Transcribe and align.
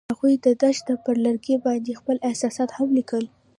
هغوی 0.11 0.33
د 0.45 0.47
دښته 0.61 0.93
پر 1.03 1.15
لرګي 1.25 1.55
باندې 1.65 1.97
خپل 1.99 2.17
احساسات 2.29 2.69
هم 2.77 2.89
لیکل. 2.97 3.23